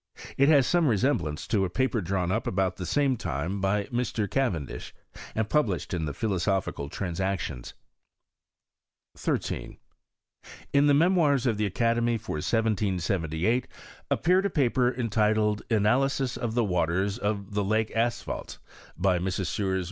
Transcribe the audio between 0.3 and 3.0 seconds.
It has some resemblance to a paper drawn up about the